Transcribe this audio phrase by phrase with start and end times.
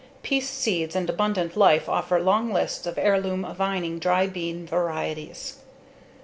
[0.23, 5.59] Peace Seeds and Abundant Life offer long lists of heirloom vining dry bean varieties.